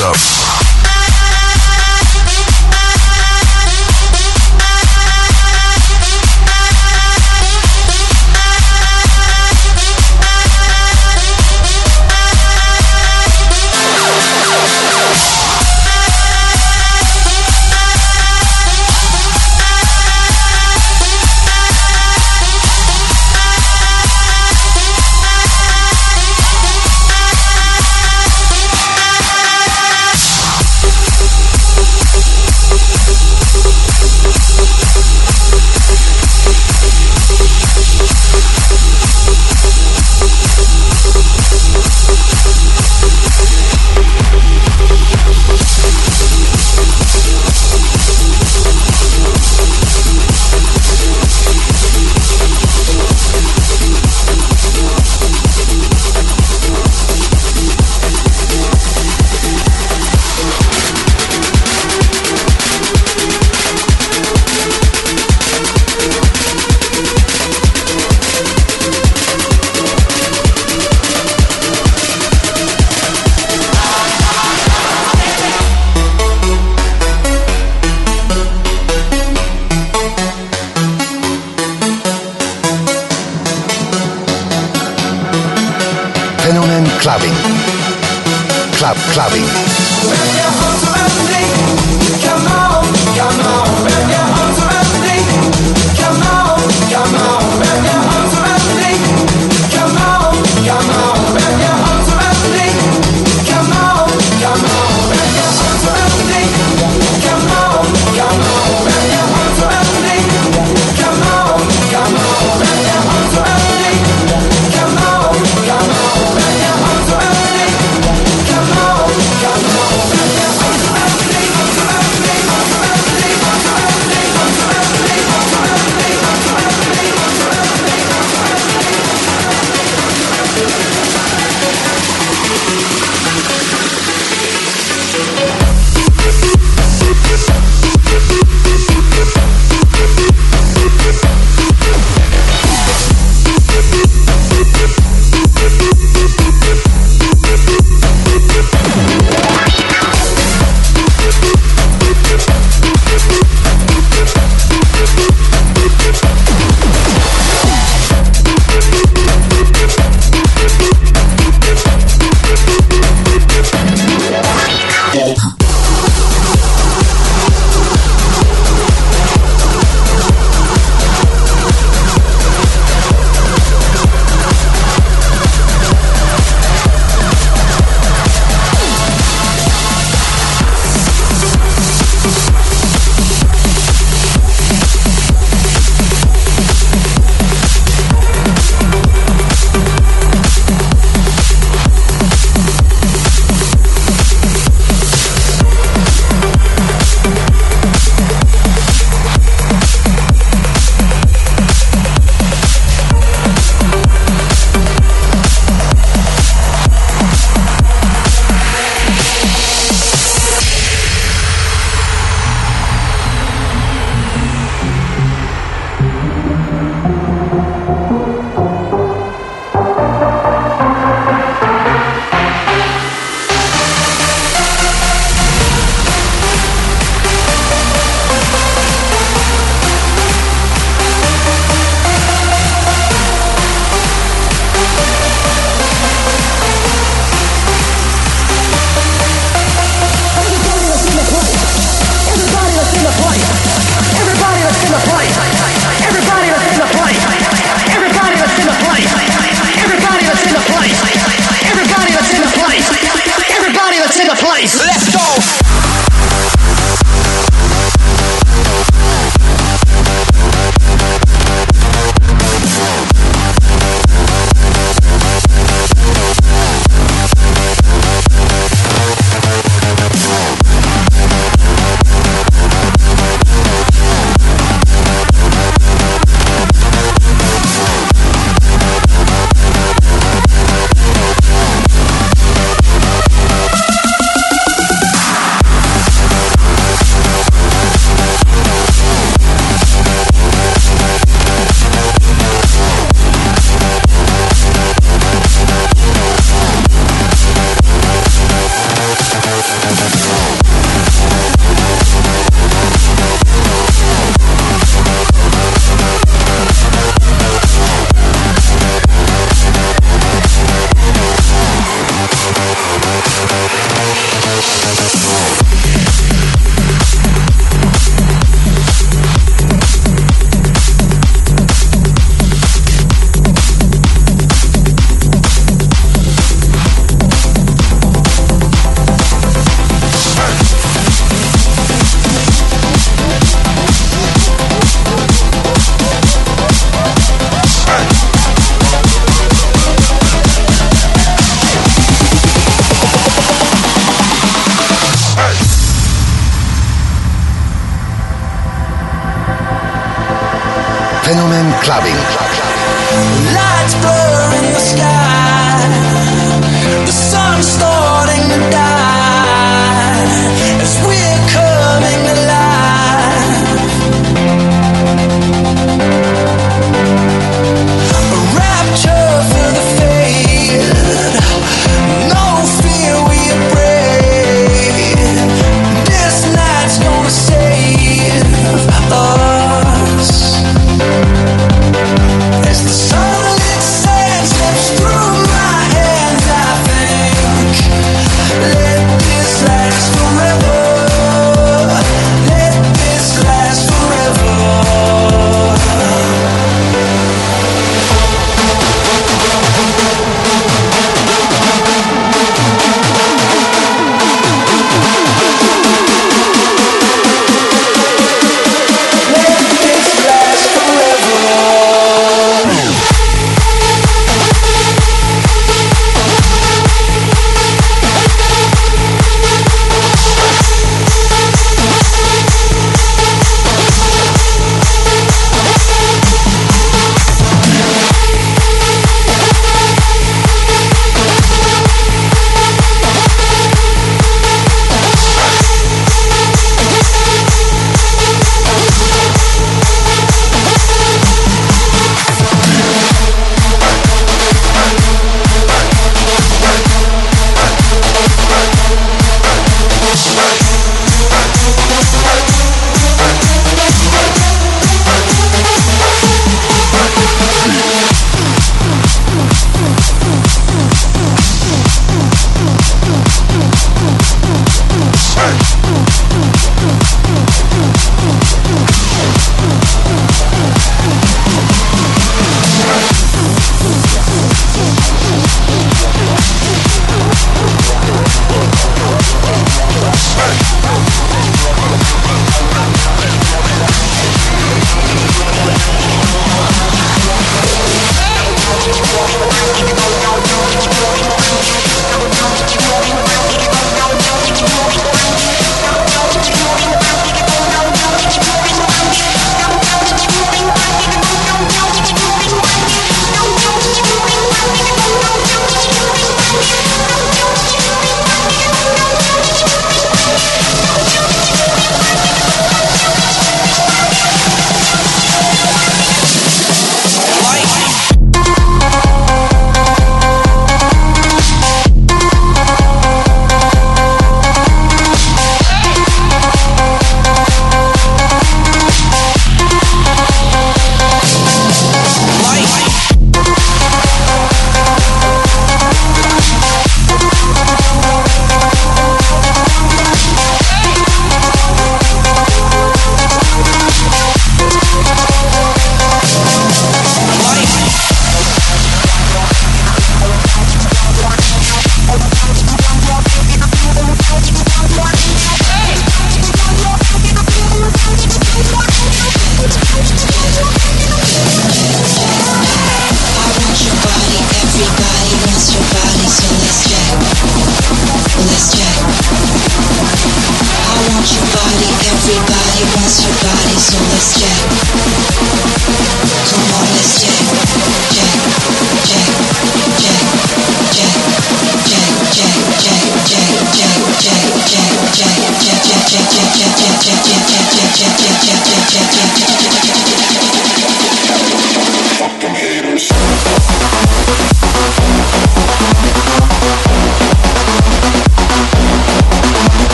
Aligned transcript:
up. 0.00 0.75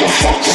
the 0.00 0.08
fuck 0.08 0.49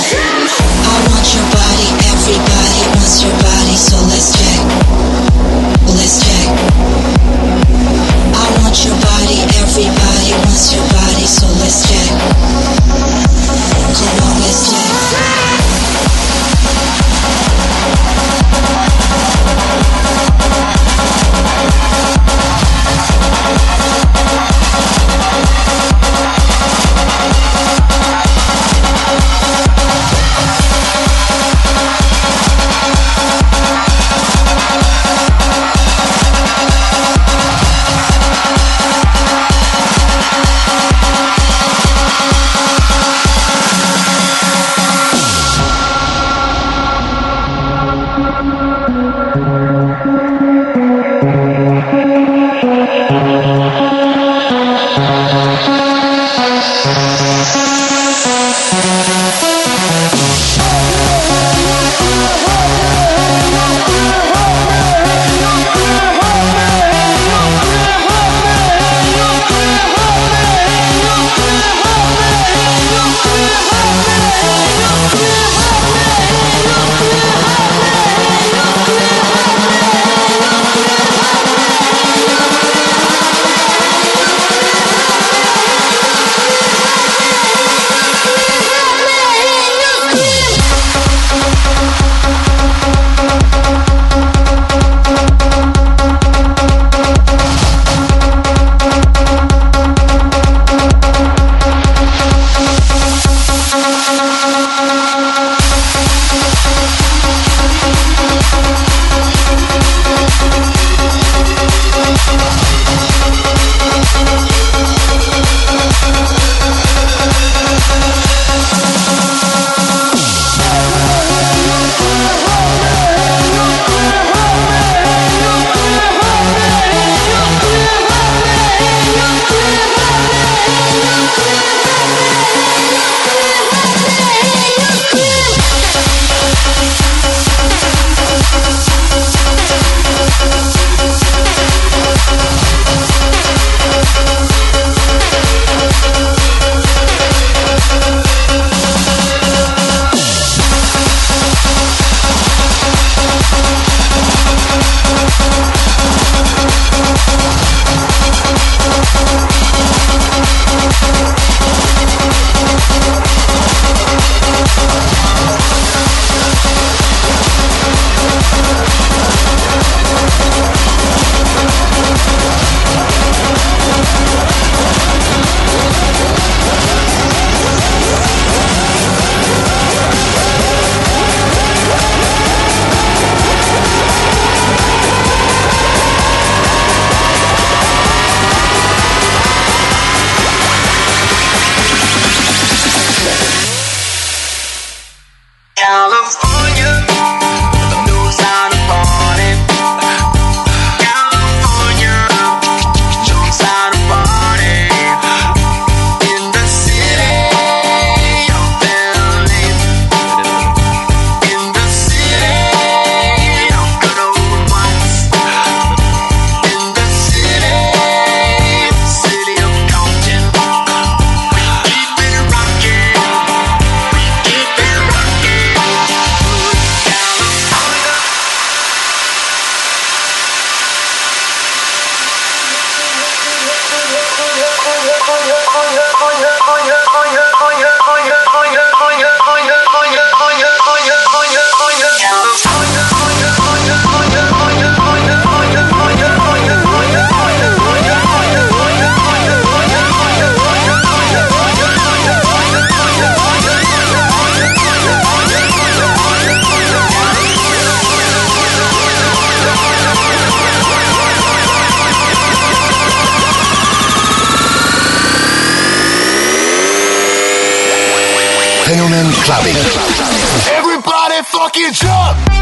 Everybody 271.88 272.08
fucking 272.08 272.55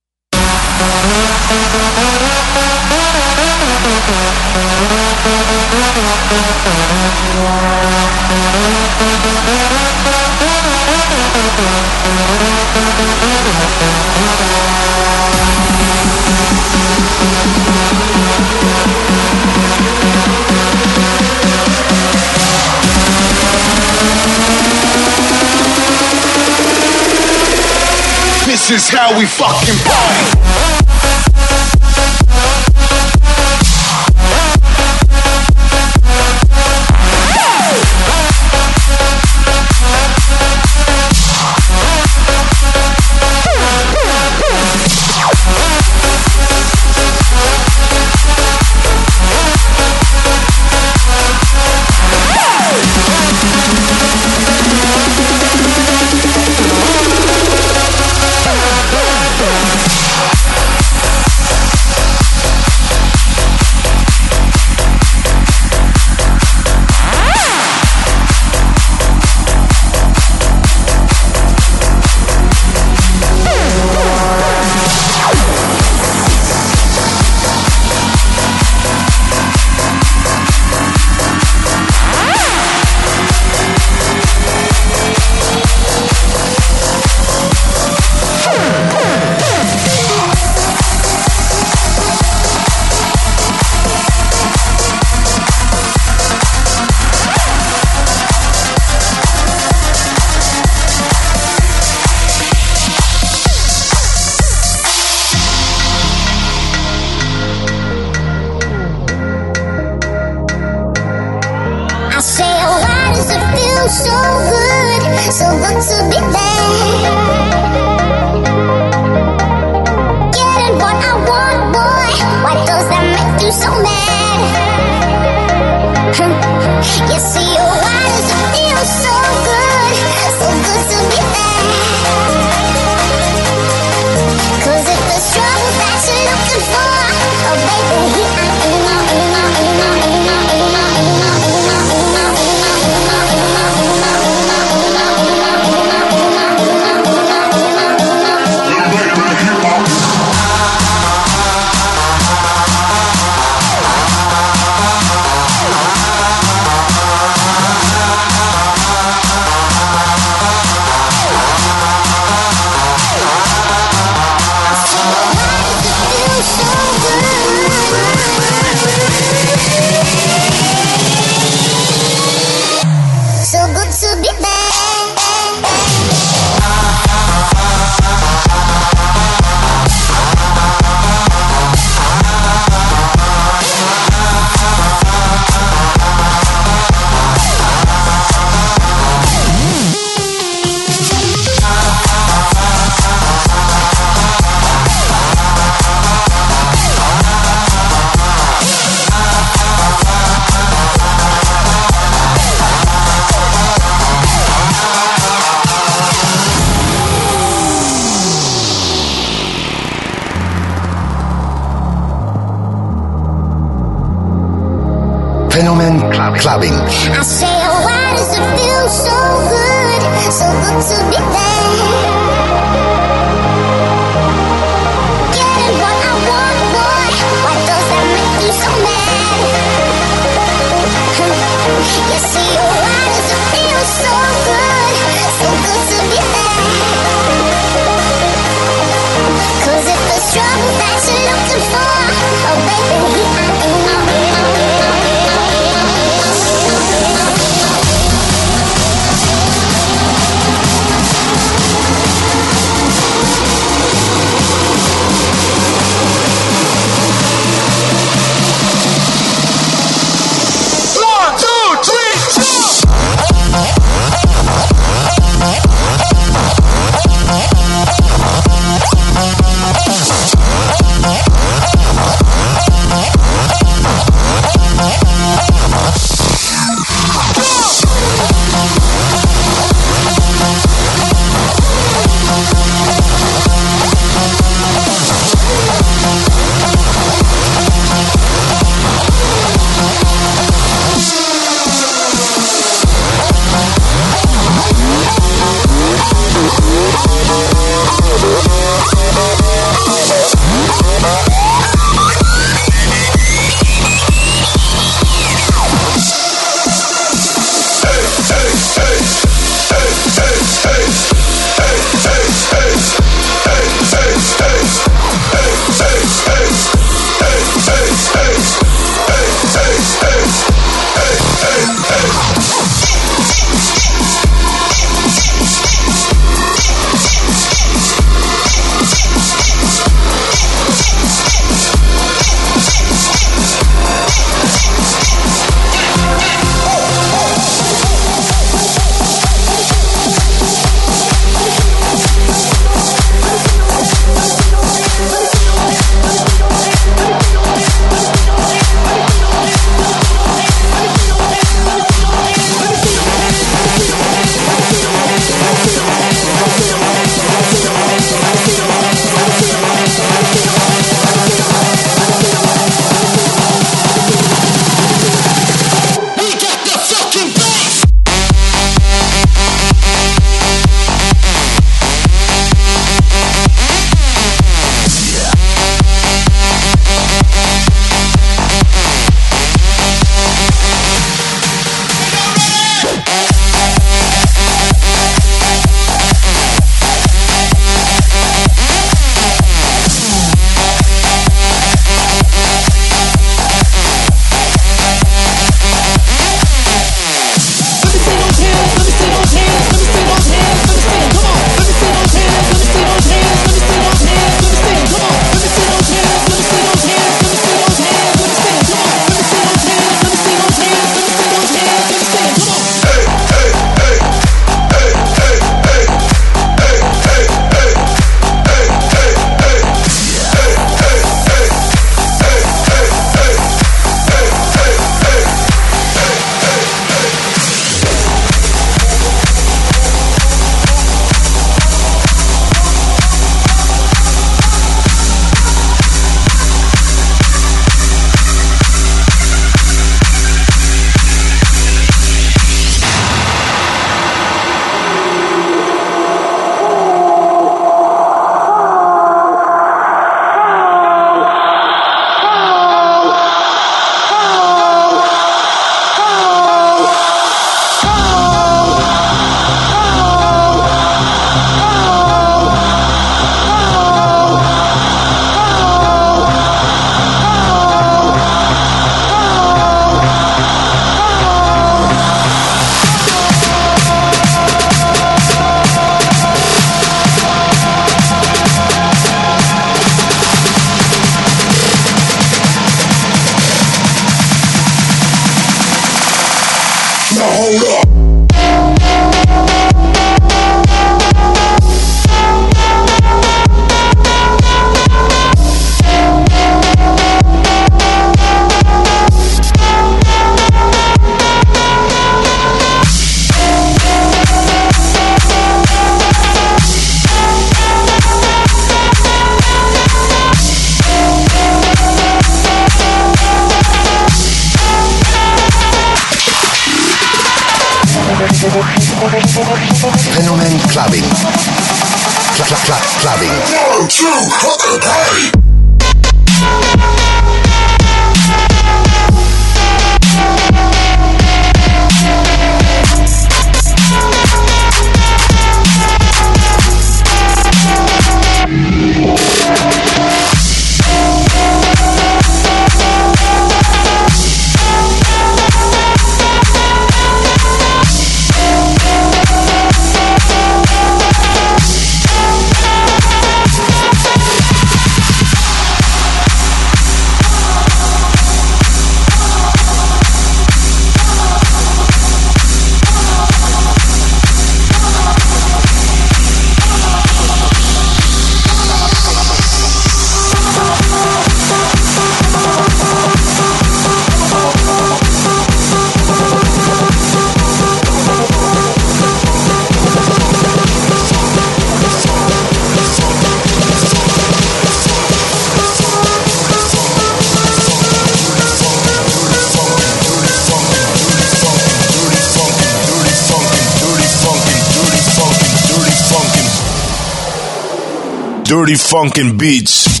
dirty 598.71 598.77
funkin' 598.77 599.37
beats. 599.37 600.00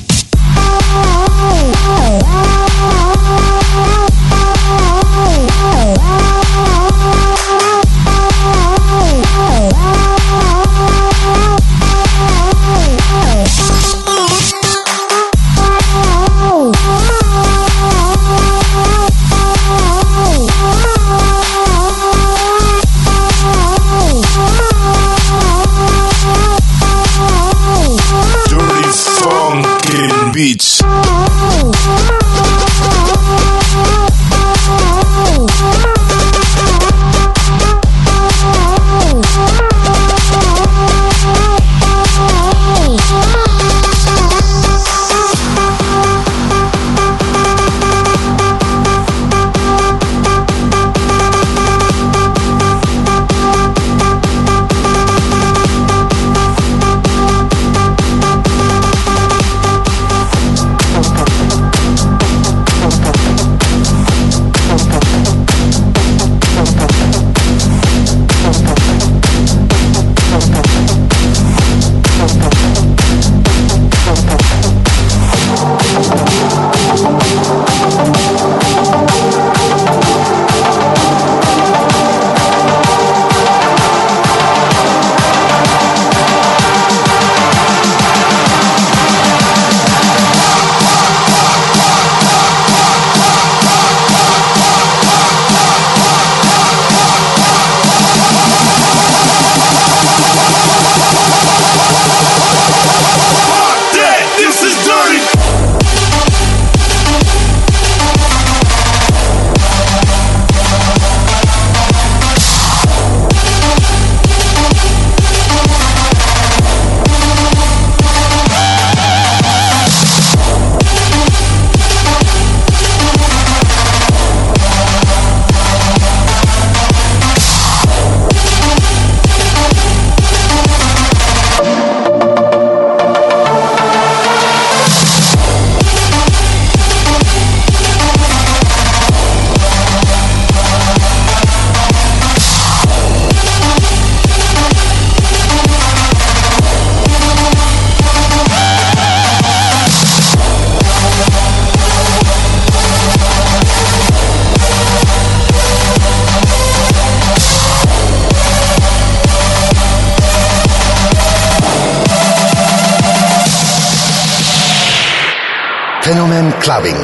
Clubbing. 166.63 167.01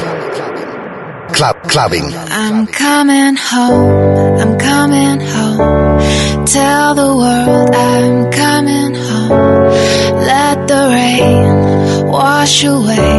Club 1.36 1.56
Clubbing. 1.68 2.14
I'm 2.30 2.64
coming 2.68 3.34
home, 3.34 4.38
I'm 4.40 4.56
coming 4.56 5.20
home. 5.20 6.46
Tell 6.46 6.94
the 6.94 7.10
world 7.22 7.74
I'm 7.74 8.30
coming 8.30 8.94
home. 8.94 9.66
Let 10.32 10.68
the 10.68 10.82
rain 10.94 12.06
wash 12.06 12.62
away 12.62 13.18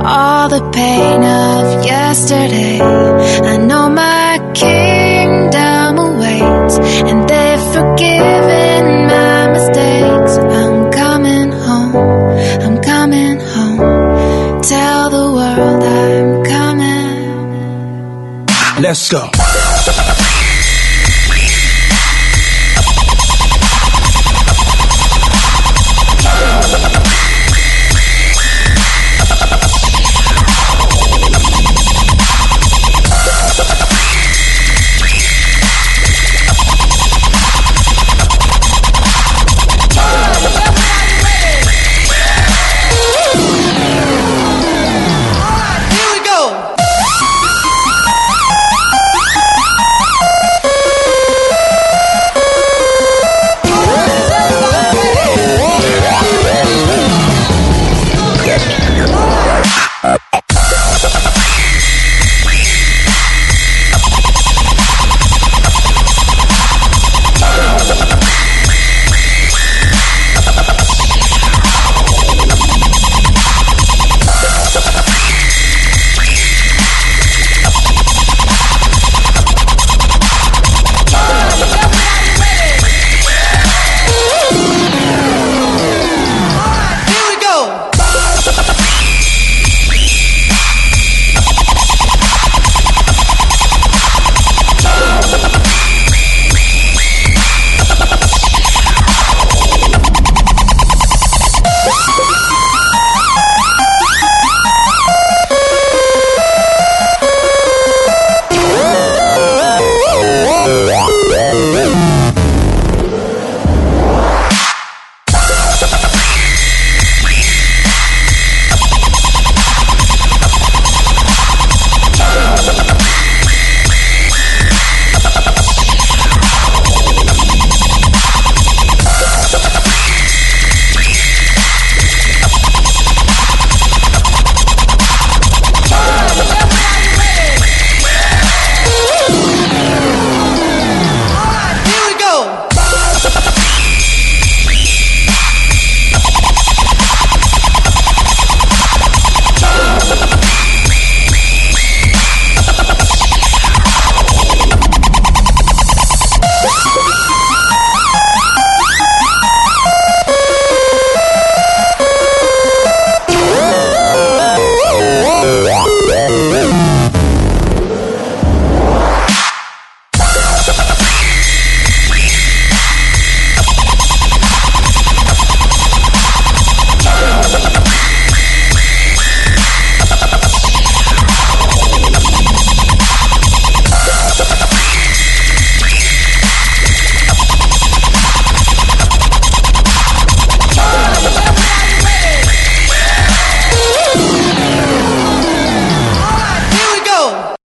all 0.00 0.48
the 0.48 0.62
pain 0.70 1.20
of 1.24 1.84
yesterday. 1.84 2.80
I 2.80 3.56
know 3.56 3.88
my 3.90 4.13
Let's 18.94 19.08
go. 19.08 19.33